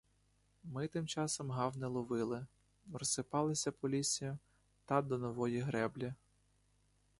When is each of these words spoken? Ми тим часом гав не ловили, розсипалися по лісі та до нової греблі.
Ми 0.63 0.87
тим 0.87 1.07
часом 1.07 1.51
гав 1.51 1.77
не 1.77 1.87
ловили, 1.87 2.45
розсипалися 2.93 3.71
по 3.71 3.89
лісі 3.89 4.37
та 4.85 5.01
до 5.01 5.17
нової 5.17 5.59
греблі. 5.59 6.13